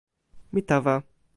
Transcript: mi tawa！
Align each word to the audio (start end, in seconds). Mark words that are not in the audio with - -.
mi 0.53 0.61
tawa！ 0.69 0.95